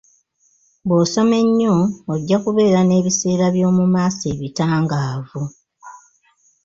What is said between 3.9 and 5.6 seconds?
maaso ebitangaavu.